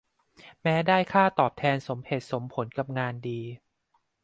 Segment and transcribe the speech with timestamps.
[0.61, 3.39] แม้ได้ค่าตอบแทนสมเหตุสมผลกับงานดี